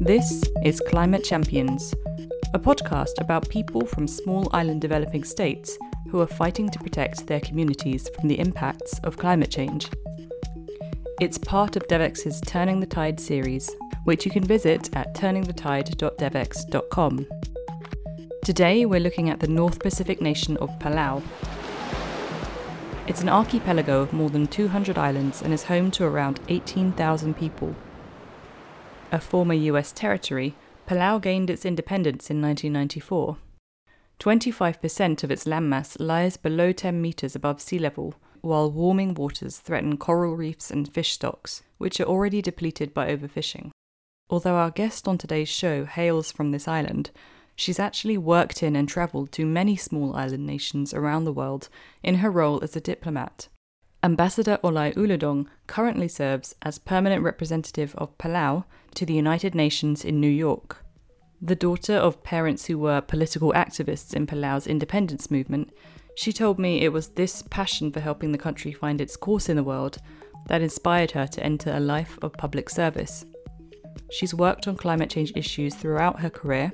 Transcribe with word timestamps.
This 0.00 0.42
is 0.64 0.80
Climate 0.80 1.22
Champions, 1.22 1.94
a 2.54 2.58
podcast 2.58 3.20
about 3.20 3.50
people 3.50 3.84
from 3.84 4.08
small 4.08 4.48
island 4.54 4.80
developing 4.80 5.22
states 5.22 5.76
who 6.08 6.18
are 6.20 6.26
fighting 6.26 6.70
to 6.70 6.78
protect 6.78 7.26
their 7.26 7.40
communities 7.40 8.08
from 8.08 8.28
the 8.28 8.38
impacts 8.38 8.98
of 9.00 9.18
climate 9.18 9.50
change. 9.50 9.90
It's 11.20 11.36
part 11.36 11.76
of 11.76 11.86
Devex's 11.88 12.40
Turning 12.40 12.80
the 12.80 12.86
Tide 12.86 13.20
series, 13.20 13.70
which 14.04 14.24
you 14.24 14.30
can 14.30 14.44
visit 14.44 14.88
at 14.96 15.14
turningthetide.devex.com. 15.14 17.26
Today, 18.42 18.86
we're 18.86 19.00
looking 19.00 19.28
at 19.28 19.40
the 19.40 19.48
North 19.48 19.78
Pacific 19.80 20.22
nation 20.22 20.56
of 20.56 20.70
Palau. 20.78 21.22
It's 23.06 23.20
an 23.20 23.28
archipelago 23.28 24.00
of 24.00 24.14
more 24.14 24.30
than 24.30 24.46
200 24.46 24.96
islands 24.96 25.42
and 25.42 25.52
is 25.52 25.64
home 25.64 25.90
to 25.90 26.04
around 26.04 26.40
18,000 26.48 27.36
people. 27.36 27.76
A 29.12 29.18
former 29.18 29.54
US 29.54 29.90
territory, 29.90 30.54
Palau 30.86 31.20
gained 31.20 31.50
its 31.50 31.66
independence 31.66 32.30
in 32.30 32.40
1994. 32.40 33.38
25% 34.20 35.24
of 35.24 35.30
its 35.32 35.44
landmass 35.44 35.96
lies 35.98 36.36
below 36.36 36.70
10 36.70 37.02
metres 37.02 37.34
above 37.34 37.60
sea 37.60 37.80
level, 37.80 38.14
while 38.40 38.70
warming 38.70 39.14
waters 39.14 39.58
threaten 39.58 39.96
coral 39.96 40.36
reefs 40.36 40.70
and 40.70 40.92
fish 40.92 41.12
stocks, 41.12 41.62
which 41.78 41.98
are 41.98 42.04
already 42.04 42.40
depleted 42.40 42.94
by 42.94 43.12
overfishing. 43.12 43.72
Although 44.28 44.54
our 44.54 44.70
guest 44.70 45.08
on 45.08 45.18
today's 45.18 45.48
show 45.48 45.86
hails 45.86 46.30
from 46.30 46.52
this 46.52 46.68
island, 46.68 47.10
she's 47.56 47.80
actually 47.80 48.16
worked 48.16 48.62
in 48.62 48.76
and 48.76 48.88
travelled 48.88 49.32
to 49.32 49.44
many 49.44 49.74
small 49.74 50.14
island 50.14 50.46
nations 50.46 50.94
around 50.94 51.24
the 51.24 51.32
world 51.32 51.68
in 52.04 52.16
her 52.16 52.30
role 52.30 52.62
as 52.62 52.76
a 52.76 52.80
diplomat. 52.80 53.48
Ambassador 54.02 54.58
Olai 54.64 54.94
Uludong 54.94 55.46
currently 55.66 56.08
serves 56.08 56.54
as 56.62 56.78
permanent 56.78 57.22
representative 57.22 57.94
of 57.96 58.16
Palau 58.16 58.64
to 58.94 59.04
the 59.04 59.12
United 59.12 59.54
Nations 59.54 60.06
in 60.06 60.18
New 60.18 60.30
York. 60.30 60.82
The 61.42 61.54
daughter 61.54 61.94
of 61.94 62.22
parents 62.22 62.64
who 62.66 62.78
were 62.78 63.02
political 63.02 63.52
activists 63.52 64.14
in 64.14 64.26
Palau's 64.26 64.66
independence 64.66 65.30
movement, 65.30 65.70
she 66.14 66.32
told 66.32 66.58
me 66.58 66.80
it 66.80 66.94
was 66.94 67.08
this 67.08 67.42
passion 67.50 67.92
for 67.92 68.00
helping 68.00 68.32
the 68.32 68.38
country 68.38 68.72
find 68.72 69.02
its 69.02 69.16
course 69.16 69.50
in 69.50 69.56
the 69.56 69.62
world 69.62 69.98
that 70.46 70.62
inspired 70.62 71.10
her 71.10 71.26
to 71.26 71.44
enter 71.44 71.70
a 71.70 71.80
life 71.80 72.18
of 72.22 72.32
public 72.32 72.70
service. 72.70 73.26
She's 74.10 74.34
worked 74.34 74.66
on 74.66 74.76
climate 74.76 75.10
change 75.10 75.32
issues 75.36 75.74
throughout 75.74 76.20
her 76.20 76.30
career, 76.30 76.72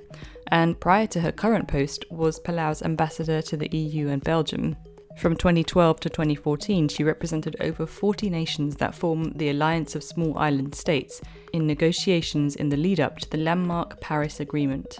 and 0.53 0.79
prior 0.79 1.09
to 1.09 1.21
her 1.21 1.33
current 1.33 1.67
post, 1.67 2.05
was 2.09 2.39
Palau's 2.39 2.83
ambassador 2.83 3.43
to 3.43 3.57
the 3.57 3.77
EU 3.77 4.09
and 4.09 4.23
Belgium. 4.23 4.77
From 5.17 5.35
2012 5.35 6.01
to 6.01 6.11
2014, 6.11 6.89
she 6.89 7.03
represented 7.03 7.57
over 7.61 7.87
40 7.87 8.29
nations 8.29 8.77
that 8.77 8.95
form 8.95 9.33
the 9.33 9.49
Alliance 9.49 9.95
of 9.95 10.05
Small 10.05 10.37
Island 10.37 10.75
States 10.75 11.23
in 11.55 11.67
negotiations 11.67 12.55
in 12.55 12.69
the 12.69 12.77
lead 12.77 13.01
up 13.01 13.19
to 13.21 13.31
the 13.31 13.39
landmark 13.39 13.99
Paris 14.03 14.41
Agreement. 14.41 14.99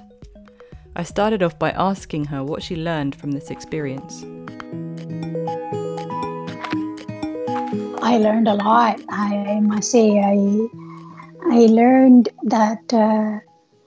I 0.97 1.03
started 1.03 1.43
off 1.43 1.59
by 1.59 1.71
asking 1.73 2.25
her 2.27 2.43
what 2.43 2.63
she 2.63 2.77
learned 2.77 3.15
from 3.15 3.33
this 3.33 3.51
experience. 3.51 4.25
I 8.03 8.17
learned 8.17 8.49
a 8.49 8.55
lot. 8.55 8.99
I 9.11 9.61
must 9.61 9.91
say, 9.91 10.19
I, 10.19 10.33
I 11.53 11.67
learned 11.67 12.31
that 12.45 12.95
uh, 12.95 13.41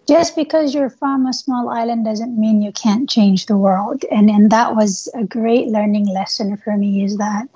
just 0.09 0.35
because 0.35 0.73
you're 0.73 0.89
from 0.89 1.27
a 1.27 1.33
small 1.33 1.69
island 1.69 2.03
doesn't 2.03 2.35
mean 2.35 2.63
you 2.63 2.71
can't 2.71 3.07
change 3.07 3.45
the 3.45 3.55
world. 3.55 4.03
And 4.09 4.27
and 4.27 4.49
that 4.49 4.75
was 4.75 5.07
a 5.13 5.23
great 5.23 5.67
learning 5.67 6.07
lesson 6.07 6.57
for 6.57 6.75
me 6.75 7.03
is 7.03 7.17
that, 7.17 7.47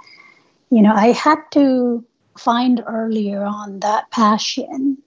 you 0.69 0.83
know, 0.83 0.93
I 0.93 1.13
had 1.13 1.39
to 1.53 2.05
find 2.37 2.83
earlier 2.85 3.43
on 3.43 3.79
that 3.79 4.11
passion. 4.11 4.99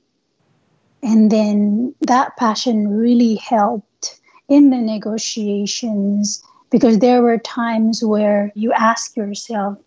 And 1.05 1.30
then 1.30 1.94
that 2.00 2.36
passion 2.36 2.89
really 2.89 3.36
helped 3.36 4.20
in 4.48 4.70
the 4.70 4.78
negotiations 4.78 6.42
because 6.70 6.98
there 6.98 7.22
were 7.22 7.39
times 7.39 8.02
where 8.02 8.51
you 8.57 8.73
ask 8.73 9.17
yourself, 9.17 9.78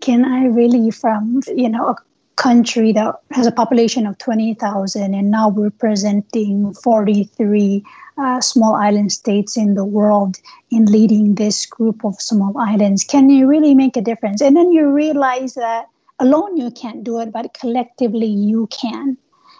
can 0.00 0.24
I 0.24 0.46
really, 0.46 0.92
from 0.92 1.40
you 1.48 1.68
know 1.68 1.96
country 2.38 2.92
that 2.92 3.16
has 3.32 3.46
a 3.46 3.52
population 3.52 4.06
of 4.06 4.16
20,000 4.18 5.12
and 5.12 5.30
now 5.30 5.50
representing 5.50 6.72
43 6.72 7.84
uh, 8.16 8.40
small 8.40 8.74
island 8.74 9.12
states 9.12 9.56
in 9.56 9.74
the 9.74 9.84
world 9.84 10.38
in 10.70 10.86
leading 10.86 11.34
this 11.34 11.66
group 11.66 12.04
of 12.04 12.14
small 12.20 12.56
islands. 12.56 13.04
Can 13.04 13.28
you 13.28 13.46
really 13.46 13.74
make 13.74 13.96
a 13.96 14.00
difference? 14.00 14.40
And 14.40 14.56
then 14.56 14.70
you 14.72 14.88
realize 14.88 15.54
that 15.54 15.86
alone 16.20 16.56
you 16.56 16.70
can't 16.70 17.02
do 17.02 17.18
it, 17.20 17.32
but 17.32 17.54
collectively 17.54 18.26
you 18.26 18.68
can. 18.68 19.18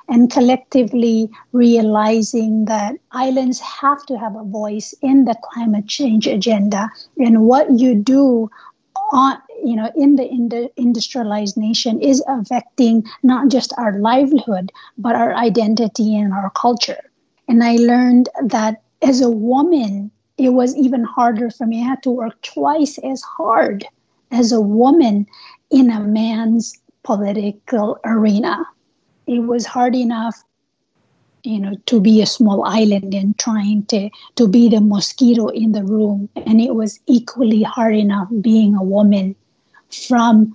And 0.09 0.31
collectively 0.31 1.29
realizing 1.53 2.65
that 2.65 2.95
islands 3.13 3.61
have 3.61 4.07
to 4.07 4.19
have 4.19 4.37
a 4.37 4.45
voice 4.45 4.95
in 5.03 5.27
the 5.27 5.37
climate 5.43 5.87
change 5.87 6.27
agenda 6.27 6.89
and 7.19 7.43
what 7.43 7.79
you 7.79 7.95
do 7.95 8.51
on 9.13 9.39
you 9.65 9.77
know 9.77 9.91
in 9.97 10.17
the, 10.17 10.27
in 10.27 10.49
the 10.49 10.71
industrialized 10.77 11.57
nation 11.57 12.01
is 12.01 12.23
affecting 12.29 13.05
not 13.23 13.49
just 13.49 13.73
our 13.79 13.99
livelihood 13.99 14.73
but 14.97 15.15
our 15.15 15.35
identity 15.35 16.17
and 16.17 16.33
our 16.33 16.51
culture. 16.51 17.11
And 17.49 17.65
i 17.65 17.77
learned 17.77 18.29
that 18.47 18.83
as 19.03 19.21
a 19.21 19.31
woman 19.31 20.11
it 20.37 20.51
was 20.51 20.77
even 20.77 21.03
harder 21.03 21.51
for 21.51 21.67
me. 21.67 21.83
I 21.83 21.89
had 21.89 22.03
to 22.05 22.11
work 22.11 22.41
twice 22.43 22.97
as 22.99 23.23
hard 23.23 23.85
as 24.31 24.53
a 24.53 24.61
woman 24.61 25.27
in 25.71 25.91
a 25.91 26.01
man's 26.01 26.79
political 27.03 27.99
arena. 28.05 28.65
It 29.27 29.41
was 29.41 29.67
hard 29.67 29.97
enough 29.97 30.43
you 31.45 31.61
know 31.61 31.75
to 31.87 32.01
be 32.01 32.21
a 32.21 32.27
small 32.27 32.65
island 32.65 33.15
and 33.15 33.39
trying 33.39 33.85
to 33.87 34.11
to 34.35 34.49
be 34.49 34.69
the 34.69 34.81
mosquito 34.81 35.49
in 35.49 35.73
the 35.73 35.85
room. 35.85 36.29
And 36.37 36.61
it 36.61 36.75
was 36.75 37.01
equally 37.07 37.63
hard 37.63 37.95
enough 37.97 38.29
being 38.41 38.75
a 38.75 38.83
woman 38.83 39.35
from 39.91 40.55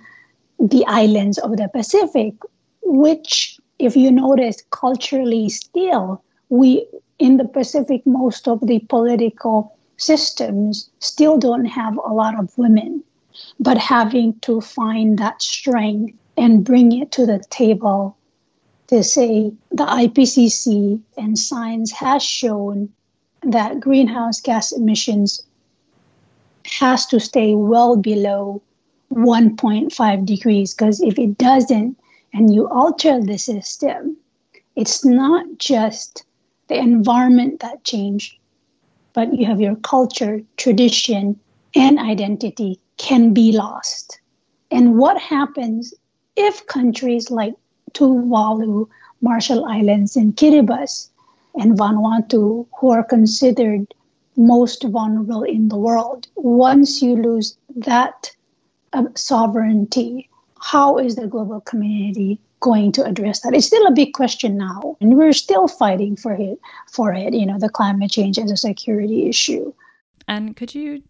the 0.58 0.84
islands 0.86 1.38
of 1.38 1.56
the 1.56 1.68
pacific 1.68 2.34
which 2.82 3.58
if 3.78 3.96
you 3.96 4.10
notice 4.10 4.62
culturally 4.70 5.48
still 5.48 6.22
we 6.48 6.86
in 7.18 7.36
the 7.36 7.44
pacific 7.44 8.06
most 8.06 8.48
of 8.48 8.60
the 8.66 8.78
political 8.80 9.74
systems 9.96 10.90
still 10.98 11.38
don't 11.38 11.64
have 11.64 11.96
a 11.96 12.12
lot 12.12 12.38
of 12.38 12.56
women. 12.58 13.02
But 13.58 13.78
having 13.78 14.38
to 14.40 14.60
find 14.60 15.18
that 15.18 15.42
strength 15.42 16.16
and 16.36 16.64
bring 16.64 17.00
it 17.00 17.12
to 17.12 17.26
the 17.26 17.42
table 17.50 18.16
to 18.88 19.02
say 19.02 19.52
the 19.70 19.86
IPCC 19.86 21.00
and 21.16 21.38
science 21.38 21.90
has 21.92 22.22
shown 22.22 22.90
that 23.42 23.80
greenhouse 23.80 24.40
gas 24.40 24.72
emissions 24.72 25.42
has 26.80 27.06
to 27.06 27.20
stay 27.20 27.54
well 27.54 27.96
below 27.96 28.62
1.5 29.14 30.26
degrees 30.26 30.74
because 30.74 31.00
if 31.00 31.18
it 31.18 31.38
doesn't 31.38 31.96
and 32.32 32.54
you 32.54 32.68
alter 32.68 33.20
the 33.20 33.38
system 33.38 34.16
it's 34.76 35.04
not 35.04 35.46
just 35.58 36.24
the 36.68 36.76
environment 36.76 37.60
that 37.60 37.84
change 37.84 38.38
but 39.12 39.32
you 39.32 39.46
have 39.46 39.60
your 39.60 39.76
culture 39.76 40.40
tradition 40.56 41.38
and 41.74 41.98
identity 41.98 42.78
can 42.96 43.32
be 43.32 43.52
lost 43.52 44.20
and 44.70 44.98
what 44.98 45.18
happens 45.20 45.94
if 46.36 46.66
countries 46.66 47.30
like 47.30 47.54
Tuvalu, 47.92 48.88
Marshall 49.20 49.64
Islands, 49.66 50.16
and 50.16 50.36
Kiribati, 50.36 51.08
and 51.54 51.78
Vanuatu, 51.78 52.66
who 52.76 52.90
are 52.90 53.04
considered 53.04 53.94
most 54.36 54.82
vulnerable 54.82 55.44
in 55.44 55.68
the 55.68 55.76
world. 55.76 56.26
Once 56.34 57.00
you 57.00 57.14
lose 57.14 57.56
that 57.76 58.32
sovereignty, 59.14 60.28
how 60.60 60.98
is 60.98 61.16
the 61.16 61.26
global 61.26 61.60
community 61.60 62.40
going 62.60 62.92
to 62.92 63.04
address 63.04 63.40
that? 63.40 63.54
It's 63.54 63.66
still 63.66 63.86
a 63.86 63.92
big 63.92 64.14
question 64.14 64.56
now, 64.56 64.96
and 65.00 65.16
we're 65.16 65.32
still 65.32 65.68
fighting 65.68 66.16
for 66.16 66.32
it. 66.32 66.58
For 66.90 67.12
it, 67.12 67.34
you 67.34 67.46
know, 67.46 67.58
the 67.58 67.68
climate 67.68 68.10
change 68.10 68.38
as 68.38 68.50
a 68.50 68.56
security 68.56 69.28
issue. 69.28 69.72
And 70.26 70.56
could 70.56 70.74
you 70.74 71.02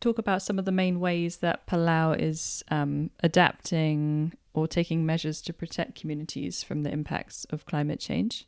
talk 0.00 0.18
about 0.18 0.42
some 0.42 0.58
of 0.58 0.64
the 0.64 0.72
main 0.72 1.00
ways 1.00 1.38
that 1.38 1.66
Palau 1.66 2.18
is 2.18 2.62
um, 2.70 3.10
adapting 3.22 4.32
or 4.54 4.68
taking 4.68 5.06
measures 5.06 5.40
to 5.42 5.52
protect 5.52 5.98
communities 5.98 6.62
from 6.62 6.82
the 6.82 6.92
impacts 6.92 7.46
of 7.50 7.66
climate 7.66 8.00
change? 8.00 8.46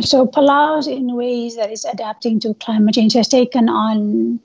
So, 0.00 0.26
Palau, 0.26 0.86
in 0.86 1.14
ways 1.14 1.56
that 1.56 1.70
is 1.70 1.84
adapting 1.84 2.40
to 2.40 2.54
climate 2.54 2.94
change, 2.94 3.14
has 3.14 3.28
taken 3.28 3.68
on 3.68 4.40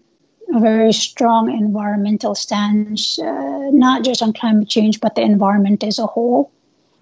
a 0.53 0.59
very 0.59 0.93
strong 0.93 1.51
environmental 1.51 2.35
stance, 2.35 3.19
uh, 3.19 3.69
not 3.71 4.03
just 4.03 4.21
on 4.21 4.33
climate 4.33 4.69
change, 4.69 4.99
but 4.99 5.15
the 5.15 5.21
environment 5.21 5.83
as 5.83 5.99
a 5.99 6.05
whole. 6.05 6.51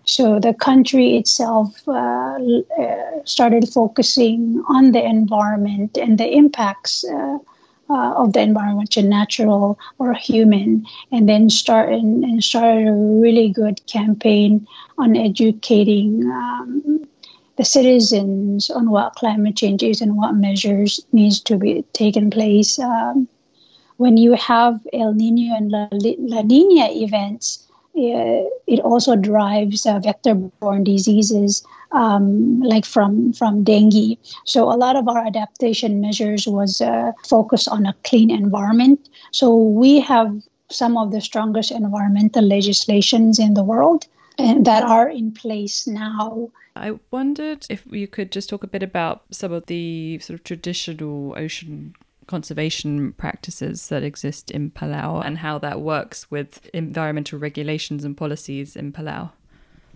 So, 0.05 0.39
the 0.39 0.53
country 0.53 1.15
itself 1.15 1.87
uh, 1.87 2.37
uh, 2.79 3.23
started 3.23 3.69
focusing 3.69 4.63
on 4.67 4.91
the 4.91 5.03
environment 5.03 5.97
and 5.97 6.17
the 6.17 6.29
impacts 6.29 7.05
uh, 7.05 7.37
uh, 7.89 8.13
of 8.15 8.33
the 8.33 8.41
environment, 8.41 8.97
natural 8.97 9.77
or 9.99 10.13
human, 10.13 10.85
and 11.11 11.29
then 11.29 11.49
start 11.49 11.89
and, 11.89 12.23
and 12.23 12.43
started 12.43 12.87
a 12.87 12.93
really 12.93 13.49
good 13.49 13.85
campaign 13.87 14.67
on 14.97 15.15
educating 15.15 16.23
um, 16.31 17.07
the 17.57 17.63
citizens 17.63 18.69
on 18.69 18.89
what 18.89 19.15
climate 19.15 19.55
change 19.55 19.83
is 19.83 20.01
and 20.01 20.17
what 20.17 20.35
measures 20.35 20.99
needs 21.11 21.39
to 21.41 21.57
be 21.57 21.83
taken 21.93 22.29
place. 22.29 22.79
Um, 22.79 23.27
when 23.97 24.17
you 24.17 24.33
have 24.33 24.79
El 24.93 25.13
Nino 25.13 25.55
and 25.55 25.71
La, 25.71 25.87
La 25.91 26.41
Nina 26.41 26.89
events, 26.91 27.67
uh, 27.95 28.49
it 28.65 28.79
also 28.79 29.15
drives 29.15 29.85
uh, 29.85 29.99
vector-borne 29.99 30.83
diseases 30.83 31.63
um, 31.91 32.59
like 32.61 32.85
from 32.85 33.33
from 33.33 33.63
dengue. 33.63 34.17
So 34.45 34.63
a 34.63 34.73
lot 34.75 34.95
of 34.95 35.07
our 35.07 35.25
adaptation 35.25 36.01
measures 36.01 36.47
was 36.47 36.81
uh, 36.81 37.11
focused 37.27 37.67
on 37.67 37.85
a 37.85 37.93
clean 38.03 38.31
environment. 38.31 39.09
So 39.31 39.55
we 39.55 39.99
have 39.99 40.41
some 40.69 40.97
of 40.97 41.11
the 41.11 41.21
strongest 41.21 41.71
environmental 41.71 42.43
legislations 42.43 43.37
in 43.37 43.53
the 43.53 43.63
world 43.63 44.07
and 44.39 44.65
that 44.65 44.83
are 44.83 45.07
in 45.07 45.31
place 45.31 45.85
now. 45.85 46.49
I 46.75 46.97
wondered 47.11 47.67
if 47.69 47.83
you 47.91 48.07
could 48.07 48.31
just 48.31 48.49
talk 48.49 48.63
a 48.63 48.67
bit 48.67 48.81
about 48.81 49.23
some 49.29 49.51
of 49.51 49.67
the 49.67 50.17
sort 50.19 50.39
of 50.39 50.43
traditional 50.43 51.35
ocean 51.37 51.93
conservation 52.27 53.13
practices 53.13 53.89
that 53.89 54.03
exist 54.03 54.51
in 54.51 54.71
Palau 54.71 55.25
and 55.25 55.37
how 55.37 55.57
that 55.59 55.81
works 55.81 56.29
with 56.31 56.69
environmental 56.73 57.39
regulations 57.39 58.03
and 58.03 58.15
policies 58.15 58.75
in 58.75 58.91
Palau? 58.91 59.31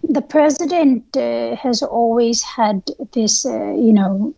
The 0.04 0.22
president 0.22 1.18
uh, 1.18 1.56
has 1.56 1.82
always 1.82 2.42
had 2.44 2.84
this, 3.14 3.46
uh, 3.46 3.72
you 3.72 3.94
know, 3.94 4.34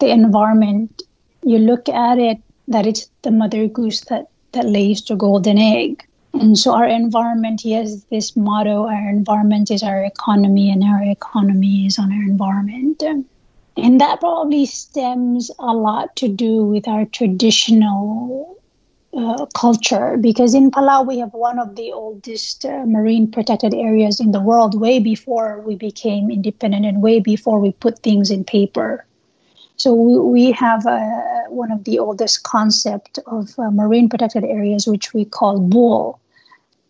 the 0.00 0.08
environment. 0.08 1.02
You 1.42 1.58
look 1.58 1.88
at 1.88 2.18
it 2.18 2.38
that 2.68 2.86
it's 2.86 3.10
the 3.22 3.30
mother 3.30 3.66
goose 3.66 4.02
that, 4.02 4.28
that 4.52 4.66
lays 4.66 5.02
the 5.02 5.16
golden 5.16 5.58
egg. 5.58 6.04
And 6.34 6.58
so 6.58 6.74
our 6.74 6.86
environment, 6.86 7.62
he 7.62 7.72
has 7.72 8.04
this 8.04 8.36
motto 8.36 8.86
our 8.86 9.08
environment 9.08 9.70
is 9.70 9.82
our 9.82 10.04
economy, 10.04 10.70
and 10.70 10.84
our 10.84 11.02
economy 11.02 11.86
is 11.86 11.98
on 11.98 12.12
our 12.12 12.22
environment. 12.22 13.02
And 13.82 14.00
that 14.00 14.20
probably 14.20 14.66
stems 14.66 15.50
a 15.58 15.72
lot 15.72 16.16
to 16.16 16.28
do 16.28 16.64
with 16.64 16.88
our 16.88 17.04
traditional 17.04 18.56
uh, 19.16 19.46
culture 19.54 20.16
because 20.16 20.54
in 20.54 20.70
Palau 20.70 21.06
we 21.06 21.18
have 21.18 21.32
one 21.32 21.58
of 21.58 21.76
the 21.76 21.92
oldest 21.92 22.64
uh, 22.64 22.84
marine 22.84 23.30
protected 23.30 23.74
areas 23.74 24.20
in 24.20 24.32
the 24.32 24.40
world 24.40 24.78
way 24.78 24.98
before 24.98 25.60
we 25.60 25.76
became 25.76 26.30
independent 26.30 26.86
and 26.86 27.02
way 27.02 27.20
before 27.20 27.60
we 27.60 27.72
put 27.72 28.00
things 28.00 28.30
in 28.30 28.44
paper. 28.44 29.04
So 29.76 29.94
we, 29.94 30.18
we 30.18 30.52
have 30.52 30.84
uh, 30.86 31.44
one 31.48 31.70
of 31.70 31.84
the 31.84 32.00
oldest 32.00 32.42
concept 32.42 33.18
of 33.26 33.56
uh, 33.58 33.70
marine 33.70 34.08
protected 34.08 34.44
areas 34.44 34.86
which 34.86 35.14
we 35.14 35.24
call 35.24 35.60
bul 35.60 36.20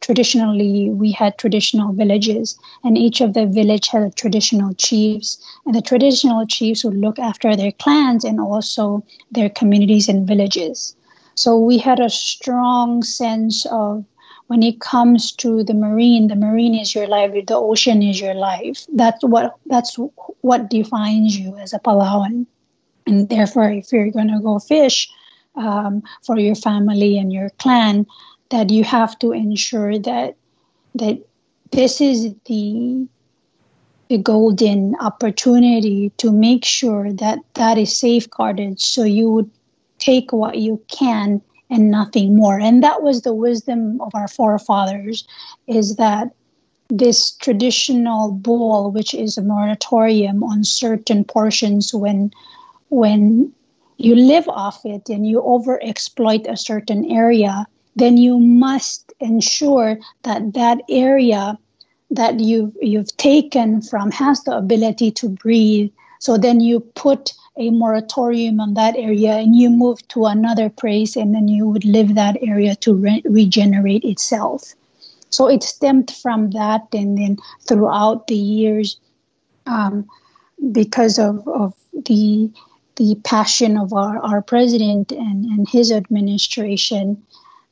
traditionally 0.01 0.91
we 0.91 1.13
had 1.13 1.39
traditional 1.39 1.93
villages 1.93 2.59
and 2.85 2.97
each 2.97 3.21
of 3.21 3.35
the 3.35 3.47
village 3.47 3.89
had 3.89 4.17
traditional 4.17 4.75
chiefs. 4.75 5.43
And 5.67 5.75
the 5.75 5.83
traditional 5.83 6.47
chiefs 6.47 6.85
would 6.85 6.97
look 6.97 7.19
after 7.19 7.55
their 7.57 7.73
clans 7.73 8.25
and 8.25 8.41
also 8.41 9.05
their 9.31 9.51
communities 9.51 10.09
and 10.09 10.27
villages. 10.27 10.95
So 11.35 11.59
we 11.59 11.79
had 11.79 12.01
a 12.01 12.11
strong 12.11 13.03
sense 13.03 13.67
of 13.67 14.05
when 14.49 14.63
it 14.63 14.81
comes 14.81 15.31
to 15.33 15.63
the 15.63 15.75
marine 15.75 16.29
the 16.29 16.37
marine 16.37 16.75
is 16.75 16.95
your 16.95 17.07
life 17.07 17.33
the 17.47 17.55
ocean 17.55 18.03
is 18.03 18.21
your 18.21 18.35
life. 18.35 18.87
That's 18.95 19.23
what 19.23 19.57
that's 19.67 19.97
what 20.41 20.71
defines 20.71 21.39
you 21.39 21.57
as 21.57 21.73
a 21.75 21.79
palauan 21.79 22.47
and 23.09 23.29
therefore 23.29 23.71
if 23.71 23.93
you're 23.93 24.11
going 24.11 24.29
to 24.29 24.41
go 24.41 24.59
fish 24.59 25.09
um, 25.57 26.03
for 26.23 26.39
your 26.39 26.55
family 26.55 27.19
and 27.19 27.33
your 27.33 27.51
clan 27.59 28.07
that 28.51 28.71
you 28.71 28.85
have 28.85 29.19
to 29.19 29.33
ensure 29.33 29.99
that 29.99 30.37
that 30.95 31.19
this 31.71 32.01
is 32.01 32.35
the 32.47 33.07
the 34.09 34.19
golden 34.19 34.95
opportunity 35.01 36.11
to 36.17 36.33
make 36.33 36.65
sure 36.65 37.13
that 37.13 37.39
that 37.55 37.77
is 37.77 37.95
safeguarded 37.95 38.81
so 38.81 39.05
you 39.05 39.31
would 39.31 39.51
take 39.99 40.33
what 40.33 40.57
you 40.57 40.83
can 40.89 41.43
and 41.71 41.91
nothing 41.91 42.35
more. 42.35 42.59
And 42.59 42.83
that 42.83 43.03
was 43.03 43.23
the 43.23 43.35
wisdom 43.35 44.01
of 44.01 44.15
our 44.15 44.29
forefathers 44.29 45.27
is 45.67 45.97
that 45.97 46.35
this 46.89 47.33
traditional 47.33 48.33
bul 48.33 48.91
which 48.91 49.13
is 49.13 49.37
a 49.37 49.43
moratorium 49.43 50.43
on 50.43 50.65
certain 50.65 51.23
portions 51.23 51.93
when 51.93 52.31
when 52.89 53.53
you 53.99 54.15
live 54.15 54.49
off 54.49 54.81
it 54.87 55.11
and 55.11 55.27
you 55.27 55.43
overexploit 55.43 56.51
a 56.51 56.57
certain 56.57 57.05
area 57.11 57.67
then 57.99 58.17
you 58.17 58.39
must 58.39 59.13
ensure 59.21 59.99
that 60.23 60.55
that 60.55 60.81
area 60.89 61.59
that 62.11 62.41
you've, 62.41 62.75
you've 62.81 63.15
taken 63.17 63.83
from 63.83 64.11
has 64.11 64.43
the 64.45 64.57
ability 64.57 65.11
to 65.11 65.29
breathe. 65.29 65.91
So 66.21 66.39
then 66.39 66.61
you 66.61 66.81
put 66.81 67.35
a 67.57 67.71
moratorium 67.71 68.61
on 68.61 68.75
that 68.75 68.97
area 68.97 69.33
and 69.33 69.55
you 69.55 69.69
move 69.69 70.07
to 70.09 70.27
another 70.27 70.71
place 70.71 71.17
and 71.17 71.35
then 71.35 71.49
you 71.49 71.67
would 71.67 71.85
leave 71.85 72.15
that 72.15 72.37
area 72.41 72.77
to 72.77 72.95
re- 72.95 73.23
regenerate 73.25 74.05
itself. 74.05 74.75
So 75.31 75.49
it 75.49 75.63
stemmed 75.63 76.11
from 76.11 76.51
that 76.53 76.87
and 76.93 77.19
then 77.19 77.37
throughout 77.67 78.29
the 78.29 78.37
years, 78.37 78.99
um, 79.67 80.09
because 80.73 81.19
of, 81.19 81.47
of 81.47 81.75
the 81.93 82.51
the 82.99 83.15
passion 83.23 83.79
of 83.79 83.93
our, 83.93 84.19
our 84.19 84.43
president 84.43 85.13
and, 85.13 85.45
and 85.45 85.69
his 85.69 85.93
administration, 85.93 87.23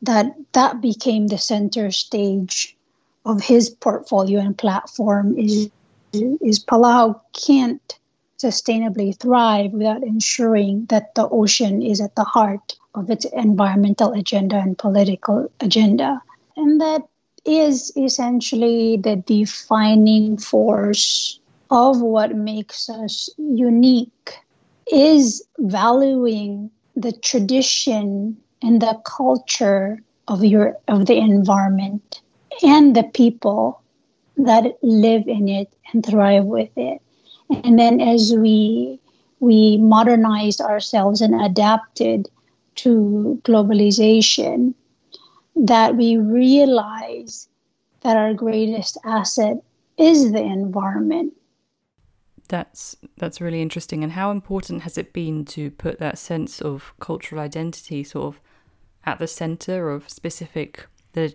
that 0.03 0.35
that 0.53 0.81
became 0.81 1.27
the 1.27 1.39
center 1.39 1.91
stage 1.91 2.77
of 3.25 3.43
his 3.43 3.71
portfolio 3.71 4.41
and 4.41 4.57
platform 4.57 5.37
is 5.39 5.71
is 6.13 6.65
Palau 6.65 7.21
can't 7.33 7.99
sustainably 8.39 9.19
thrive 9.19 9.73
without 9.73 10.03
ensuring 10.03 10.87
that 10.87 11.15
the 11.15 11.29
ocean 11.29 11.83
is 11.83 12.01
at 12.01 12.15
the 12.17 12.25
heart 12.25 12.77
of 12.95 13.11
its 13.11 13.25
environmental 13.27 14.13
agenda 14.13 14.57
and 14.57 14.79
political 14.79 15.51
agenda. 15.61 16.23
And 16.57 16.81
that 16.81 17.03
is 17.45 17.93
essentially 17.97 18.97
the 18.97 19.17
defining 19.17 20.37
force 20.37 21.39
of 21.71 22.01
what 22.01 22.35
makes 22.37 22.89
us 22.89 23.31
unique 23.39 24.39
is 24.91 25.47
valuing 25.59 26.71
the 26.95 27.13
tradition 27.13 28.37
and 28.67 28.83
the 28.83 29.01
culture 29.05 30.03
of 30.27 30.45
your 30.45 30.77
of 30.89 31.07
the 31.07 31.17
environment 31.17 32.21
and 32.63 32.97
the 32.97 33.05
people 33.05 33.81
that 34.37 34.65
live 34.83 35.29
in 35.29 35.49
it 35.49 35.73
and 35.93 36.05
thrive 36.05 36.45
with 36.45 36.71
it. 36.77 37.01
And 37.65 37.79
then 37.79 38.01
as 38.01 38.35
we 38.35 39.01
we 39.39 39.77
modernized 39.77 40.61
ourselves 40.61 41.21
and 41.21 41.41
adapted 41.41 42.29
to 42.77 43.41
globalization 43.45 44.75
that 45.55 45.97
we 45.97 46.17
realize 46.17 47.49
that 48.01 48.17
our 48.17 48.35
greatest 48.35 48.99
asset 49.05 49.57
is 49.97 50.33
the 50.33 50.43
environment. 50.43 51.33
That's 52.49 52.97
that's 53.17 53.41
really 53.41 53.63
interesting. 53.63 54.03
And 54.03 54.13
how 54.13 54.31
important 54.31 54.83
has 54.83 54.99
it 54.99 55.13
been 55.13 55.45
to 55.47 55.71
put 55.71 55.99
that 55.99 56.19
sense 56.19 56.61
of 56.61 56.95
cultural 57.01 57.41
identity 57.41 58.03
sort 58.05 58.35
of 58.35 58.41
at 59.07 59.19
the 59.19 59.27
center 59.27 59.91
of 59.91 60.09
specific 60.11 60.87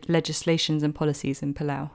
legislations 0.08 0.84
and 0.84 0.94
policies 0.94 1.42
in 1.42 1.54
Palau? 1.54 1.90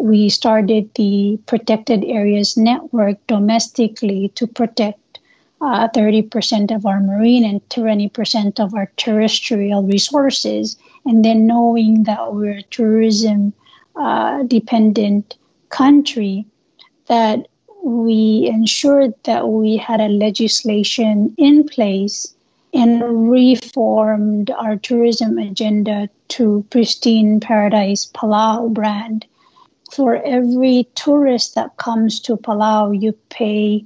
We 0.00 0.28
started 0.28 0.90
the 0.94 1.38
Protected 1.46 2.04
Areas 2.04 2.56
Network 2.56 3.24
domestically 3.26 4.32
to 4.34 4.46
protect 4.46 5.20
uh, 5.60 5.88
30% 5.88 6.74
of 6.74 6.86
our 6.86 7.00
marine 7.00 7.44
and 7.44 7.66
20% 7.68 8.60
of 8.60 8.74
our 8.74 8.90
terrestrial 8.96 9.82
resources. 9.82 10.76
And 11.04 11.24
then 11.24 11.46
knowing 11.46 12.04
that 12.04 12.34
we're 12.34 12.58
a 12.58 12.62
tourism 12.62 13.52
uh, 13.96 14.44
dependent 14.44 15.36
country, 15.68 16.46
that 17.06 17.48
we 17.82 18.48
ensured 18.52 19.14
that 19.24 19.48
we 19.48 19.76
had 19.76 20.00
a 20.00 20.08
legislation 20.08 21.34
in 21.38 21.66
place 21.66 22.34
and 22.72 23.30
reformed 23.30 24.50
our 24.50 24.76
tourism 24.76 25.38
agenda 25.38 26.08
to 26.28 26.64
Pristine 26.70 27.40
Paradise 27.40 28.06
Palau 28.06 28.72
brand. 28.72 29.26
For 29.92 30.16
every 30.16 30.86
tourist 30.94 31.54
that 31.54 31.76
comes 31.76 32.20
to 32.20 32.36
Palau, 32.36 32.92
you 32.92 33.12
pay 33.30 33.84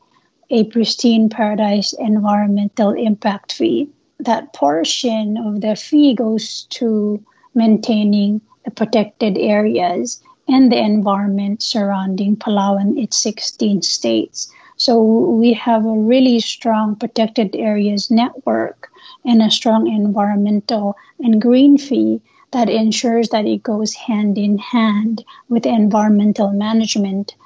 a 0.50 0.64
Pristine 0.64 1.28
Paradise 1.28 1.92
environmental 1.92 2.90
impact 2.90 3.52
fee. 3.52 3.88
That 4.18 4.52
portion 4.52 5.36
of 5.36 5.60
the 5.60 5.76
fee 5.76 6.14
goes 6.14 6.66
to 6.70 7.24
maintaining 7.54 8.40
the 8.64 8.70
protected 8.70 9.38
areas 9.38 10.22
and 10.48 10.70
the 10.70 10.78
environment 10.78 11.62
surrounding 11.62 12.36
Palau 12.36 12.80
and 12.80 12.98
its 12.98 13.16
16 13.16 13.82
states. 13.82 14.52
So 14.84 15.00
we 15.00 15.52
have 15.52 15.86
a 15.86 15.96
really 16.12 16.40
strong 16.40 16.96
protected 16.96 17.54
areas 17.54 18.10
network 18.10 18.90
and 19.24 19.40
a 19.40 19.48
strong 19.48 19.86
environmental 19.86 20.96
and 21.20 21.40
green 21.40 21.78
fee 21.78 22.20
that 22.50 22.68
ensures 22.68 23.28
that 23.28 23.46
it 23.46 23.62
goes 23.62 23.94
hand 23.94 24.38
in 24.38 24.58
hand 24.58 25.24
with 25.48 25.66
environmental 25.66 26.50
management 26.50 27.36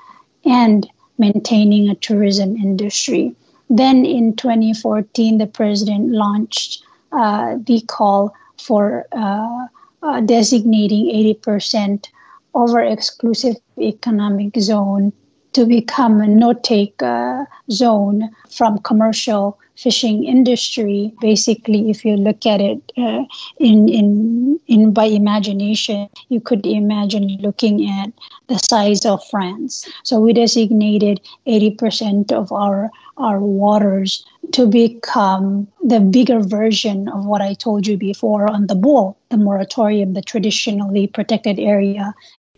and 0.47 0.89
maintaining 1.19 1.91
a 1.91 1.95
tourism 1.95 2.57
industry. 2.57 3.35
Then 3.69 4.07
in 4.07 4.35
2014, 4.37 5.37
the 5.37 5.47
president 5.47 6.13
launched 6.13 6.83
uh, 7.13 7.59
the 7.61 7.83
call 7.83 8.33
for 8.57 9.05
uh, 9.13 9.67
uh, 10.03 10.21
designating 10.23 11.37
80% 11.45 12.07
over 12.55 12.81
exclusive 12.81 13.57
economic 13.79 14.57
zone 14.59 15.13
to 15.57 15.65
become 15.65 16.21
a 16.21 16.27
no-take 16.27 17.03
uh, 17.03 17.43
zone 17.71 18.29
from 18.51 18.79
commercial 18.81 19.59
fishing 19.75 20.23
industry. 20.25 21.15
Basically, 21.23 21.89
if 21.89 22.05
you 22.05 22.15
look 22.15 22.45
at 22.45 22.61
it 22.61 22.93
uh, 22.99 23.25
in 23.59 23.89
in 23.89 24.61
in 24.67 24.93
by 24.93 25.07
imagination, 25.07 26.11
you 26.29 26.43
could 26.43 26.67
imagine 26.67 27.39
looking 27.41 27.89
at 27.89 28.13
the 28.49 28.59
size 28.59 29.07
of 29.07 29.25
France. 29.31 29.89
So 30.05 30.21
we 30.21 30.35
designated 30.35 31.23
80% 31.47 32.33
of 32.33 32.53
our 32.53 32.91
our 33.17 33.41
waters 33.41 34.27
to 34.53 34.67
become 34.67 35.69
the 35.83 36.01
bigger 36.01 36.41
version 36.41 37.09
of 37.09 37.25
what 37.25 37.41
I 37.41 37.55
told 37.55 37.87
you 37.87 37.97
before 37.97 38.51
on 38.51 38.67
the 38.67 38.75
bul, 38.75 39.17
the 39.31 39.39
moratorium, 39.39 40.13
the 40.13 40.21
traditionally 40.21 41.07
protected 41.07 41.59
area. 41.59 42.13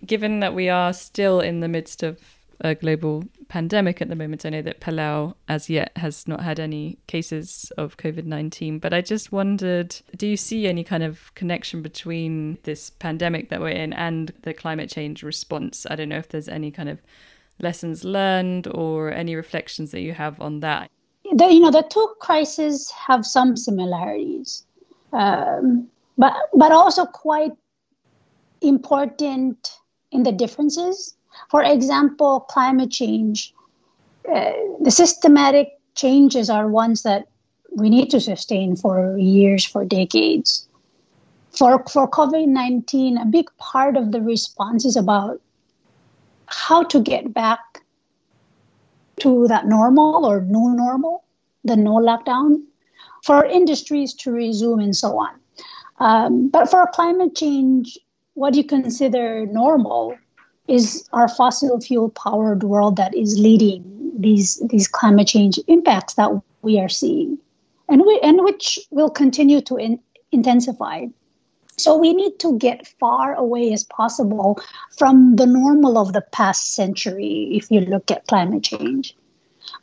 Given 0.05 0.41
that 0.41 0.53
we 0.53 0.69
are 0.69 0.93
still 0.93 1.39
in 1.39 1.61
the 1.61 1.69
midst 1.69 2.03
of 2.03 2.38
a 2.61 2.75
global 2.75 3.25
pandemic 3.49 4.03
at 4.03 4.09
the 4.09 4.17
moment. 4.17 4.45
I 4.45 4.51
know 4.51 4.63
that 4.63 4.81
Palau, 4.81 5.35
as 5.49 5.71
yet, 5.71 5.93
has 5.97 6.27
not 6.27 6.41
had 6.43 6.59
any 6.59 6.99
cases 7.07 7.71
of 7.79 7.97
COVID 7.97 8.25
19, 8.25 8.79
but 8.79 8.93
I 8.93 9.01
just 9.01 9.33
wondered 9.33 9.97
do 10.17 10.27
you 10.27 10.37
see 10.37 10.67
any 10.67 10.85
kind 10.85 11.03
of 11.03 11.35
connection 11.35 11.83
between 11.83 12.59
this 12.65 12.91
pandemic 12.91 13.49
that 13.51 13.61
we're 13.61 13.69
in 13.69 13.93
and 13.93 14.33
the 14.43 14.55
climate 14.55 14.91
change 14.91 15.23
response? 15.23 15.87
I 15.91 15.97
don't 15.97 16.09
know 16.09 16.19
if 16.19 16.29
there's 16.29 16.49
any 16.49 16.71
kind 16.71 16.89
of 16.89 17.01
lessons 17.61 18.05
learned 18.05 18.69
or 18.69 19.13
any 19.13 19.35
reflections 19.35 19.91
that 19.93 20.01
you 20.01 20.13
have 20.15 20.41
on 20.41 20.61
that. 20.61 20.91
The, 21.33 21.53
you 21.53 21.61
know, 21.61 21.71
the 21.71 21.83
two 21.83 22.15
crises 22.21 22.91
have 22.91 23.27
some 23.27 23.57
similarities, 23.57 24.65
um, 25.13 25.89
but 26.17 26.35
but 26.55 26.73
also 26.73 27.05
quite 27.05 27.53
important 28.63 29.77
in 30.11 30.23
the 30.23 30.33
differences. 30.33 31.15
For 31.51 31.63
example, 31.63 32.41
climate 32.41 32.91
change, 32.91 33.55
uh, 34.31 34.53
the 34.81 34.91
systematic 34.91 35.79
changes 35.95 36.51
are 36.51 36.69
ones 36.69 37.03
that 37.03 37.29
we 37.75 37.91
need 37.91 38.11
to 38.11 38.21
sustain 38.21 38.77
for 38.77 39.17
years, 39.19 39.65
for 39.65 39.85
decades. 39.85 40.69
For, 41.51 41.85
for 41.91 42.09
COVID 42.09 42.47
19, 42.47 43.19
a 43.19 43.25
big 43.25 43.49
part 43.59 43.97
of 43.97 44.13
the 44.13 44.21
response 44.21 44.85
is 44.85 44.97
about 44.97 45.41
how 46.47 46.83
to 46.85 47.01
get 47.01 47.33
back 47.33 47.83
to 49.21 49.49
that 49.49 49.67
normal 49.67 50.25
or 50.25 50.41
new 50.41 50.75
normal, 50.75 51.25
the 51.65 51.77
no 51.77 51.97
lockdown, 51.97 52.63
for 53.25 53.45
industries 53.45 54.15
to 54.15 54.31
resume 54.31 54.81
and 54.81 54.95
so 54.95 55.19
on. 55.19 55.31
Um, 55.99 56.49
but 56.49 56.71
for 56.71 56.87
climate 56.93 57.35
change, 57.35 57.99
what 58.35 58.53
do 58.53 58.61
you 58.61 58.65
consider 58.65 59.47
normal 59.47 60.17
is 60.69 61.09
our 61.13 61.29
fossil 61.29 61.81
fuel 61.81 62.11
powered 62.11 62.63
world 62.63 62.97
that 62.97 63.15
is 63.15 63.39
leading 63.39 63.83
these 64.19 64.61
these 64.69 64.89
climate 64.89 65.29
change 65.29 65.59
impacts 65.67 66.15
that 66.15 66.31
we 66.63 66.79
are 66.79 66.89
seeing 66.89 67.39
and 67.89 68.03
we, 68.07 68.21
and 68.23 68.43
which 68.45 68.79
will 68.91 69.11
continue 69.11 69.61
to 69.63 69.77
in, 69.77 69.99
intensify. 70.31 71.07
So 71.77 71.97
we 71.97 72.13
need 72.13 72.39
to 72.41 72.59
get 72.59 72.87
far 72.99 73.35
away 73.35 73.73
as 73.73 73.85
possible 73.85 74.61
from 74.97 75.37
the 75.37 75.47
normal 75.47 75.97
of 75.97 76.13
the 76.13 76.21
past 76.21 76.75
century 76.75 77.49
if 77.53 77.71
you 77.71 77.81
look 77.81 78.11
at 78.11 78.27
climate 78.27 78.65
change. 78.65 79.17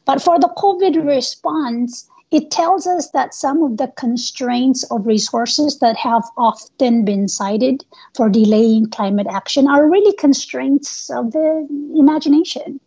But 0.03 0.21
for 0.21 0.39
the 0.39 0.49
covid 0.57 1.05
response 1.05 2.09
it 2.35 2.51
tells 2.51 2.85
us 2.85 3.11
that 3.11 3.33
some 3.33 3.63
of 3.63 3.77
the 3.77 3.87
constraints 3.95 4.83
of 4.91 5.07
resources 5.07 5.79
that 5.79 5.95
have 5.95 6.23
often 6.35 7.05
been 7.05 7.29
cited 7.29 7.85
for 8.13 8.27
delaying 8.27 8.89
climate 8.89 9.27
action 9.29 9.69
are 9.69 9.89
really 9.89 10.13
constraints 10.17 11.09
of 11.09 11.31
the 11.31 11.65
imagination. 11.97 12.81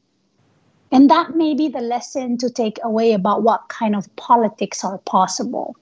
And 0.92 1.08
that 1.08 1.34
may 1.34 1.54
be 1.54 1.68
the 1.68 1.80
lesson 1.80 2.36
to 2.38 2.50
take 2.50 2.78
away 2.84 3.14
about 3.14 3.42
what 3.42 3.70
kind 3.70 3.96
of 3.96 4.14
politics 4.16 4.84
are 4.84 4.98
possible. 4.98 5.74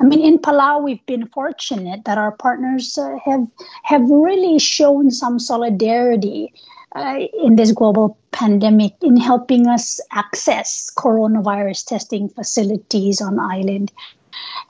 I 0.00 0.04
mean, 0.04 0.20
in 0.20 0.38
Palau, 0.38 0.82
we've 0.82 1.04
been 1.06 1.26
fortunate 1.26 2.04
that 2.04 2.18
our 2.18 2.32
partners 2.32 2.98
uh, 2.98 3.16
have 3.24 3.46
have 3.84 4.02
really 4.08 4.58
shown 4.58 5.10
some 5.10 5.38
solidarity 5.38 6.52
uh, 6.96 7.20
in 7.44 7.56
this 7.56 7.72
global 7.72 8.18
pandemic 8.32 8.94
in 9.02 9.16
helping 9.16 9.66
us 9.66 10.00
access 10.12 10.90
coronavirus 10.96 11.86
testing 11.86 12.28
facilities 12.28 13.20
on 13.20 13.38
island. 13.38 13.92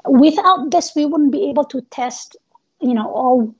Without 0.06 0.70
this, 0.70 0.92
we 0.94 1.06
wouldn't 1.06 1.32
be 1.32 1.48
able 1.48 1.64
to 1.64 1.80
test, 1.90 2.36
you 2.80 2.94
know, 2.94 3.08
all 3.10 3.54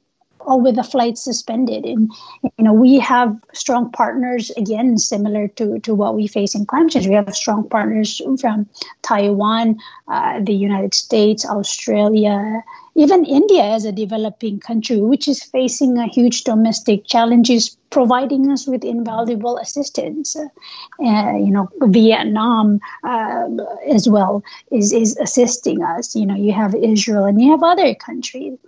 all 0.47 0.61
with 0.61 0.77
the 0.77 0.83
flights 0.83 1.23
suspended. 1.23 1.85
And 1.85 2.11
you 2.43 2.65
know, 2.65 2.73
we 2.73 2.99
have 2.99 3.37
strong 3.53 3.91
partners 3.91 4.51
again, 4.57 4.99
similar 4.99 5.49
to 5.49 5.79
to 5.81 5.95
what 5.95 6.15
we 6.15 6.27
face 6.27 6.55
in 6.55 6.67
climate 6.67 6.93
change. 6.93 7.09
We 7.09 7.15
have 7.15 7.35
strong 7.35 7.69
partners 7.69 8.21
from 8.41 8.69
Taiwan, 9.03 9.79
uh, 10.09 10.41
the 10.41 10.55
United 10.55 10.95
States, 10.95 11.45
Australia, 11.45 12.63
even 12.95 13.25
India 13.25 13.63
as 13.63 13.85
a 13.85 13.93
developing 13.93 14.59
country, 14.61 15.01
which 15.01 15.29
is 15.29 15.43
facing 15.43 15.99
a 15.99 16.07
huge 16.07 16.45
domestic 16.45 17.07
challenges, 17.07 17.77
providing 17.91 18.51
us 18.51 18.67
with 18.67 18.85
invaluable 18.85 19.57
assistance. 19.59 20.37
Uh, 20.37 21.37
you 21.37 21.51
know, 21.51 21.69
Vietnam 21.83 22.81
uh, 23.05 23.49
as 23.89 24.09
well 24.09 24.43
is 24.71 24.93
is 24.93 25.17
assisting 25.17 25.83
us. 25.83 26.15
You 26.17 26.27
know, 26.27 26.37
you 26.37 26.53
have 26.53 26.75
Israel 26.75 27.25
and 27.25 27.41
you 27.41 27.51
have 27.51 27.63
other 27.63 27.95
countries. 27.95 28.59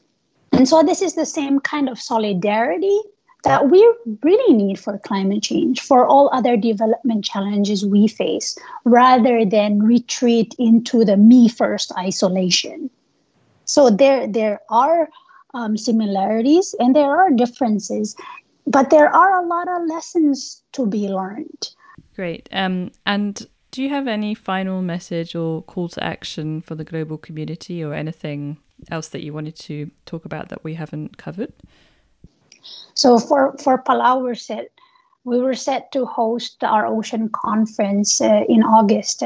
And 0.52 0.68
so 0.68 0.82
this 0.82 1.02
is 1.02 1.14
the 1.14 1.26
same 1.26 1.60
kind 1.60 1.88
of 1.88 2.00
solidarity 2.00 3.00
that 3.44 3.70
we 3.70 3.80
really 4.22 4.54
need 4.54 4.78
for 4.78 4.98
climate 4.98 5.42
change, 5.42 5.80
for 5.80 6.06
all 6.06 6.30
other 6.32 6.56
development 6.56 7.24
challenges 7.24 7.84
we 7.84 8.06
face, 8.06 8.56
rather 8.84 9.44
than 9.44 9.82
retreat 9.82 10.54
into 10.58 11.04
the 11.04 11.16
me 11.16 11.48
first 11.48 11.92
isolation. 11.98 12.88
So 13.64 13.90
there, 13.90 14.28
there 14.28 14.60
are 14.68 15.08
um, 15.54 15.76
similarities 15.76 16.74
and 16.78 16.94
there 16.94 17.10
are 17.10 17.30
differences, 17.30 18.14
but 18.66 18.90
there 18.90 19.08
are 19.08 19.42
a 19.42 19.46
lot 19.46 19.68
of 19.68 19.88
lessons 19.88 20.62
to 20.72 20.86
be 20.86 21.08
learned. 21.08 21.70
Great. 22.14 22.48
Um, 22.52 22.92
and 23.06 23.46
do 23.70 23.82
you 23.82 23.88
have 23.88 24.06
any 24.06 24.34
final 24.34 24.82
message 24.82 25.34
or 25.34 25.62
call 25.62 25.88
to 25.88 26.04
action 26.04 26.60
for 26.60 26.74
the 26.74 26.84
global 26.84 27.18
community 27.18 27.82
or 27.82 27.94
anything 27.94 28.58
else 28.90 29.08
that 29.08 29.22
you 29.22 29.32
wanted 29.32 29.56
to 29.56 29.90
talk 30.06 30.24
about 30.24 30.48
that 30.48 30.64
we 30.64 30.74
haven't 30.74 31.16
covered? 31.16 31.52
So 32.94 33.18
for 33.18 33.56
for 33.58 33.82
Palau, 33.82 34.22
we're 34.22 34.34
set. 34.34 34.70
We 35.24 35.38
were 35.38 35.54
set 35.54 35.92
to 35.92 36.04
host 36.04 36.64
our 36.64 36.86
ocean 36.86 37.28
conference 37.28 38.20
uh, 38.20 38.42
in 38.48 38.62
August, 38.62 39.22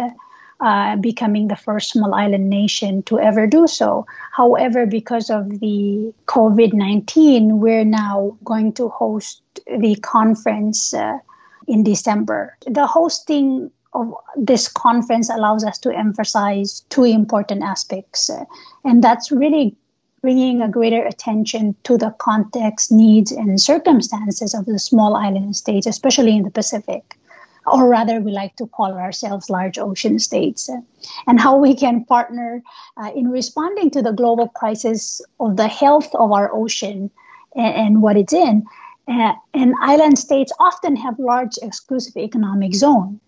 uh, 0.61 0.97
becoming 0.97 1.49
the 1.49 1.57
first 1.57 1.91
small 1.91 2.15
island 2.15 2.51
nation 2.51 3.03
to 3.05 3.19
ever 3.19 3.47
do 3.47 3.67
so. 3.67 4.07
However, 4.33 4.85
because 4.87 5.31
of 5.31 5.61
the 5.61 6.13
COVID 6.27 6.73
nineteen, 6.75 7.61
we're 7.61 7.85
now 7.85 8.37
going 8.45 8.73
to 8.75 8.89
host 8.89 9.41
the 9.67 9.97
conference 9.97 10.93
uh, 10.93 11.19
in 11.67 11.83
December. 11.83 12.57
The 12.67 12.87
hosting 12.87 13.71
this 14.37 14.69
conference 14.69 15.31
allows 15.31 15.65
us 15.65 15.79
to 15.79 15.97
emphasize 15.97 16.85
two 16.89 17.05
important 17.05 17.63
aspects, 17.63 18.31
uh, 18.31 18.45
and 18.85 19.03
that's 19.03 19.31
really 19.31 19.77
bringing 20.23 20.61
a 20.61 20.69
greater 20.69 21.05
attention 21.05 21.75
to 21.85 21.97
the 21.97 22.11
context, 22.19 22.91
needs, 22.91 23.31
and 23.31 23.61
circumstances 23.61 24.55
of 24.55 24.65
the 24.67 24.79
small 24.79 25.15
island 25.15 25.55
states, 25.57 25.87
especially 25.87 26.37
in 26.37 26.43
the 26.43 26.51
Pacific, 26.51 27.17
or 27.67 27.89
rather, 27.89 28.21
we 28.21 28.33
like 28.33 28.55
to 28.57 28.67
call 28.67 28.93
ourselves 28.95 29.51
large 29.51 29.79
ocean 29.79 30.19
states, 30.19 30.69
uh, 30.69 30.81
and 31.27 31.41
how 31.41 31.57
we 31.57 31.75
can 31.75 32.05
partner 32.05 32.63
uh, 32.97 33.11
in 33.15 33.29
responding 33.29 33.91
to 33.91 34.03
the 34.03 34.13
global 34.13 34.49
crisis 34.49 35.21
of 35.41 35.57
the 35.57 35.69
health 35.69 36.15
of 36.15 36.33
our 36.33 36.53
ocean 36.55 37.11
and, 37.55 37.75
and 37.75 38.03
what 38.03 38.17
it's 38.17 38.33
in. 38.33 38.65
Uh, 39.09 39.33
and 39.55 39.75
island 39.81 40.19
states 40.19 40.53
often 40.59 40.97
have 40.97 41.19
large 41.19 41.57
exclusive 41.63 42.17
economic 42.17 42.75
zone 42.75 43.21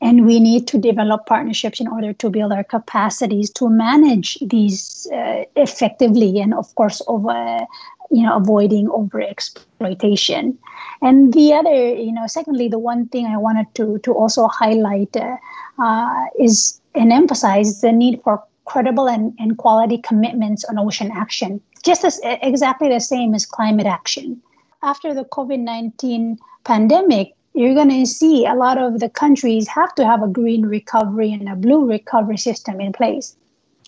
and 0.00 0.26
we 0.26 0.40
need 0.40 0.66
to 0.68 0.78
develop 0.78 1.26
partnerships 1.26 1.80
in 1.80 1.88
order 1.88 2.12
to 2.12 2.30
build 2.30 2.52
our 2.52 2.64
capacities 2.64 3.50
to 3.50 3.68
manage 3.68 4.38
these 4.40 5.06
uh, 5.12 5.44
effectively 5.56 6.40
and 6.40 6.54
of 6.54 6.74
course 6.74 7.02
over 7.06 7.66
you 8.10 8.22
know 8.22 8.36
avoiding 8.36 8.88
over 8.90 9.20
exploitation 9.20 10.56
and 11.02 11.32
the 11.32 11.52
other 11.52 11.88
you 11.94 12.12
know 12.12 12.26
secondly 12.26 12.68
the 12.68 12.78
one 12.78 13.08
thing 13.08 13.26
i 13.26 13.36
wanted 13.36 13.66
to 13.74 13.98
to 13.98 14.12
also 14.12 14.46
highlight 14.46 15.16
uh, 15.16 15.36
uh, 15.78 16.24
is 16.38 16.80
and 16.94 17.12
emphasize 17.12 17.80
the 17.80 17.92
need 17.92 18.20
for 18.22 18.42
credible 18.66 19.08
and, 19.08 19.32
and 19.38 19.56
quality 19.58 19.98
commitments 19.98 20.64
on 20.64 20.78
ocean 20.78 21.10
action, 21.14 21.60
just 21.82 22.04
as 22.04 22.20
exactly 22.24 22.88
the 22.88 23.00
same 23.00 23.34
as 23.34 23.46
climate 23.46 23.86
action. 23.86 24.40
After 24.82 25.14
the 25.14 25.24
COVID 25.24 25.60
19 25.60 26.38
pandemic, 26.64 27.34
you're 27.56 27.74
going 27.74 27.88
to 27.88 28.04
see 28.06 28.44
a 28.44 28.54
lot 28.54 28.76
of 28.76 29.00
the 29.00 29.08
countries 29.08 29.66
have 29.66 29.94
to 29.94 30.04
have 30.04 30.22
a 30.22 30.28
green 30.28 30.66
recovery 30.66 31.32
and 31.32 31.48
a 31.48 31.56
blue 31.56 31.86
recovery 31.86 32.36
system 32.36 32.82
in 32.82 32.92
place. 32.92 33.34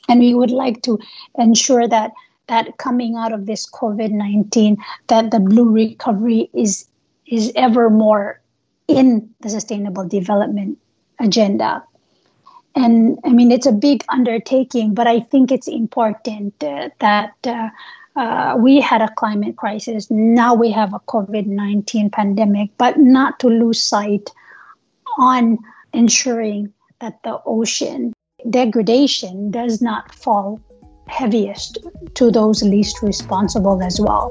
And 0.08 0.20
we 0.20 0.34
would 0.34 0.50
like 0.50 0.82
to 0.84 0.98
ensure 1.37 1.87
that 1.87 2.12
that 2.46 2.78
coming 2.78 3.14
out 3.14 3.34
of 3.34 3.44
this 3.44 3.68
COVID-19, 3.70 4.78
that 5.08 5.30
the 5.30 5.38
blue 5.38 5.68
recovery 5.68 6.48
is 6.54 6.87
is 7.26 7.52
ever 7.54 7.90
more 7.90 8.40
in 8.88 9.28
the 9.40 9.50
sustainable 9.50 10.08
development 10.08 10.78
agenda. 11.20 11.84
And 12.75 13.18
I 13.22 13.30
mean, 13.34 13.52
it's 13.52 13.66
a 13.66 13.72
big 13.72 14.02
undertaking, 14.08 14.94
but 14.94 15.06
I 15.06 15.20
think 15.20 15.52
it's 15.52 15.68
important 15.68 16.54
uh, 16.64 16.88
that 17.00 17.34
uh, 17.44 17.68
uh, 18.18 18.56
we 18.58 18.80
had 18.80 19.00
a 19.00 19.08
climate 19.14 19.56
crisis. 19.56 20.10
Now 20.10 20.52
we 20.52 20.72
have 20.72 20.92
a 20.92 20.98
COVID 20.98 21.46
19 21.46 22.10
pandemic, 22.10 22.70
but 22.76 22.98
not 22.98 23.38
to 23.40 23.48
lose 23.48 23.80
sight 23.80 24.30
on 25.18 25.58
ensuring 25.92 26.72
that 27.00 27.22
the 27.22 27.40
ocean 27.46 28.12
degradation 28.50 29.52
does 29.52 29.80
not 29.80 30.12
fall 30.12 30.60
heaviest 31.06 31.78
to 32.14 32.30
those 32.30 32.62
least 32.62 33.02
responsible 33.02 33.80
as 33.82 34.00
well. 34.00 34.30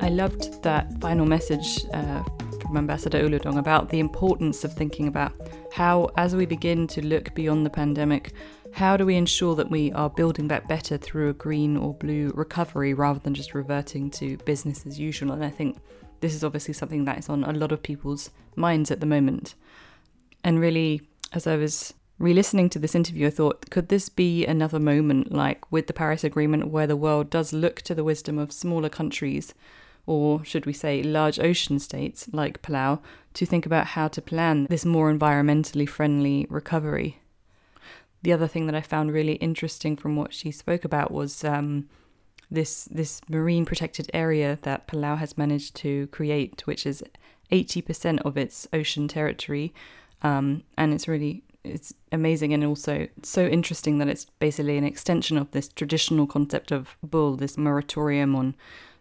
I 0.00 0.08
loved 0.08 0.62
that 0.64 1.00
final 1.00 1.26
message 1.26 1.84
uh, 1.94 2.24
from 2.60 2.76
Ambassador 2.76 3.22
Uludong 3.22 3.58
about 3.58 3.88
the 3.90 4.00
importance 4.00 4.64
of 4.64 4.72
thinking 4.72 5.06
about 5.06 5.32
how, 5.72 6.10
as 6.16 6.34
we 6.34 6.44
begin 6.44 6.88
to 6.88 7.06
look 7.06 7.34
beyond 7.34 7.64
the 7.64 7.70
pandemic, 7.70 8.32
how 8.72 8.96
do 8.96 9.06
we 9.06 9.16
ensure 9.16 9.54
that 9.56 9.70
we 9.70 9.92
are 9.92 10.10
building 10.10 10.46
back 10.46 10.68
better 10.68 10.96
through 10.96 11.30
a 11.30 11.34
green 11.34 11.76
or 11.76 11.94
blue 11.94 12.32
recovery 12.34 12.94
rather 12.94 13.18
than 13.18 13.34
just 13.34 13.54
reverting 13.54 14.10
to 14.12 14.36
business 14.38 14.86
as 14.86 14.98
usual? 14.98 15.32
And 15.32 15.44
I 15.44 15.50
think 15.50 15.78
this 16.20 16.34
is 16.34 16.44
obviously 16.44 16.74
something 16.74 17.04
that 17.04 17.18
is 17.18 17.28
on 17.28 17.44
a 17.44 17.52
lot 17.52 17.72
of 17.72 17.82
people's 17.82 18.30
minds 18.56 18.90
at 18.90 19.00
the 19.00 19.06
moment. 19.06 19.54
And 20.44 20.60
really, 20.60 21.02
as 21.32 21.46
I 21.46 21.56
was 21.56 21.94
re 22.18 22.34
listening 22.34 22.68
to 22.70 22.78
this 22.78 22.94
interview, 22.94 23.28
I 23.28 23.30
thought, 23.30 23.70
could 23.70 23.88
this 23.88 24.08
be 24.08 24.46
another 24.46 24.78
moment 24.78 25.32
like 25.32 25.70
with 25.70 25.86
the 25.86 25.92
Paris 25.92 26.24
Agreement 26.24 26.68
where 26.68 26.86
the 26.86 26.96
world 26.96 27.30
does 27.30 27.52
look 27.52 27.82
to 27.82 27.94
the 27.94 28.04
wisdom 28.04 28.38
of 28.38 28.52
smaller 28.52 28.88
countries, 28.88 29.54
or 30.06 30.44
should 30.44 30.66
we 30.66 30.72
say 30.72 31.02
large 31.02 31.38
ocean 31.38 31.78
states 31.78 32.28
like 32.32 32.62
Palau, 32.62 33.00
to 33.34 33.46
think 33.46 33.66
about 33.66 33.88
how 33.88 34.08
to 34.08 34.22
plan 34.22 34.66
this 34.68 34.84
more 34.84 35.12
environmentally 35.12 35.88
friendly 35.88 36.46
recovery? 36.48 37.20
The 38.22 38.32
other 38.32 38.48
thing 38.48 38.66
that 38.66 38.74
I 38.74 38.80
found 38.80 39.12
really 39.12 39.34
interesting 39.34 39.96
from 39.96 40.16
what 40.16 40.34
she 40.34 40.50
spoke 40.50 40.84
about 40.84 41.10
was 41.10 41.44
um, 41.44 41.88
this 42.50 42.84
this 42.90 43.20
marine 43.28 43.64
protected 43.64 44.10
area 44.12 44.58
that 44.62 44.88
Palau 44.88 45.18
has 45.18 45.38
managed 45.38 45.76
to 45.76 46.08
create, 46.08 46.66
which 46.66 46.86
is 46.86 47.02
80% 47.52 48.20
of 48.22 48.36
its 48.36 48.66
ocean 48.72 49.08
territory, 49.08 49.72
um, 50.22 50.64
and 50.76 50.92
it's 50.92 51.08
really 51.08 51.42
it's 51.64 51.92
amazing 52.12 52.54
and 52.54 52.64
also 52.64 53.08
so 53.22 53.46
interesting 53.46 53.98
that 53.98 54.08
it's 54.08 54.24
basically 54.38 54.78
an 54.78 54.84
extension 54.84 55.36
of 55.36 55.50
this 55.50 55.68
traditional 55.68 56.26
concept 56.26 56.70
of 56.72 56.96
bul, 57.02 57.36
this 57.36 57.58
moratorium 57.58 58.34
on 58.34 58.54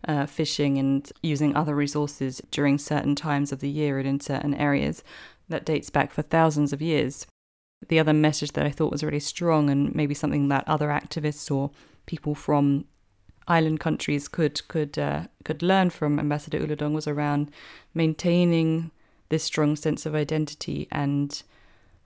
uh, 0.07 0.25
fishing 0.25 0.77
and 0.77 1.12
using 1.24 1.55
other 1.55 1.75
resources 1.75 2.41
during 2.51 2.77
certain 2.77 3.15
times 3.15 3.51
of 3.51 3.59
the 3.59 3.69
year 3.69 4.00
and 4.00 4.07
in 4.07 4.19
certain 4.19 4.53
areas 4.53 5.03
that 5.50 5.65
dates 5.65 5.89
back 5.89 6.12
for 6.12 6.21
thousands 6.21 6.74
of 6.74 6.81
years. 6.81 7.25
The 7.88 8.00
other 8.00 8.13
message 8.13 8.53
that 8.53 8.65
I 8.65 8.72
thought 8.72 8.91
was 8.91 9.03
really 9.03 9.19
strong 9.19 9.69
and 9.69 9.93
maybe 9.93 10.13
something 10.13 10.48
that 10.50 10.67
other 10.67 10.88
activists 10.88 11.50
or 11.53 11.72
people 12.05 12.36
from 12.36 12.86
island 13.48 13.79
countries 13.79 14.27
could 14.27 14.67
could 14.67 14.98
uh, 14.98 15.24
could 15.46 15.62
learn 15.62 15.89
from 15.89 16.19
Ambassador 16.19 16.60
Uludong 16.60 16.93
was 16.93 17.07
around 17.07 17.51
maintaining 17.93 18.91
this 19.29 19.43
strong 19.43 19.75
sense 19.75 20.05
of 20.05 20.15
identity 20.15 20.88
and 20.91 21.43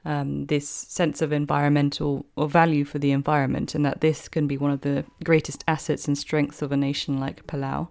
um, 0.03 0.47
this 0.47 0.67
sense 0.67 1.21
of 1.21 1.31
environmental 1.31 2.25
or 2.35 2.49
value 2.49 2.83
for 2.83 2.99
the 2.99 3.11
environment, 3.11 3.75
and 3.75 3.85
that 3.85 4.01
this 4.01 4.27
can 4.27 4.47
be 4.47 4.57
one 4.57 4.71
of 4.71 4.81
the 4.81 5.05
greatest 5.23 5.63
assets 5.67 6.07
and 6.07 6.17
strengths 6.17 6.61
of 6.61 6.71
a 6.71 6.77
nation 6.77 7.19
like 7.19 7.45
Palau, 7.45 7.87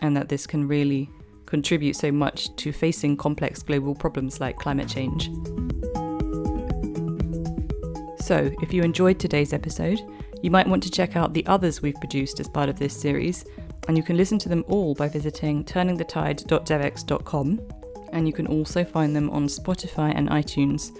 and 0.00 0.16
that 0.16 0.28
this 0.28 0.46
can 0.46 0.66
really 0.66 1.10
contribute 1.44 1.94
so 1.94 2.10
much 2.10 2.54
to 2.56 2.72
facing 2.72 3.16
complex 3.16 3.62
global 3.62 3.94
problems 3.94 4.40
like 4.40 4.56
climate 4.56 4.88
change. 4.88 5.28
So, 8.32 8.50
if 8.62 8.72
you 8.72 8.82
enjoyed 8.82 9.18
today's 9.18 9.52
episode, 9.52 10.00
you 10.40 10.50
might 10.50 10.66
want 10.66 10.82
to 10.84 10.90
check 10.90 11.16
out 11.16 11.34
the 11.34 11.44
others 11.44 11.82
we've 11.82 12.00
produced 12.00 12.40
as 12.40 12.48
part 12.48 12.70
of 12.70 12.78
this 12.78 12.98
series, 12.98 13.44
and 13.88 13.94
you 13.94 14.02
can 14.02 14.16
listen 14.16 14.38
to 14.38 14.48
them 14.48 14.64
all 14.68 14.94
by 14.94 15.06
visiting 15.06 15.62
turningthetide.devex.com, 15.64 17.60
and 18.14 18.26
you 18.26 18.32
can 18.32 18.46
also 18.46 18.84
find 18.84 19.14
them 19.14 19.28
on 19.28 19.48
Spotify 19.48 20.14
and 20.16 20.30
iTunes. 20.30 20.96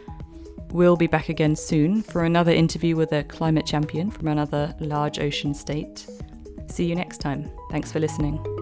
We'll 0.73 0.95
be 0.95 1.07
back 1.07 1.31
again 1.31 1.57
soon 1.57 2.03
for 2.03 2.25
another 2.25 2.53
interview 2.53 2.97
with 2.97 3.12
a 3.12 3.25
climate 3.25 3.64
champion 3.64 4.11
from 4.11 4.29
another 4.29 4.75
large 4.81 5.18
ocean 5.18 5.55
state. 5.55 6.07
See 6.68 6.85
you 6.85 6.95
next 6.95 7.23
time. 7.23 7.51
Thanks 7.71 7.90
for 7.90 7.99
listening. 7.99 8.62